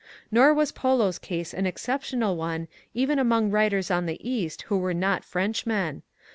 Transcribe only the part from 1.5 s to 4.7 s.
an exceptional one even among writers on the East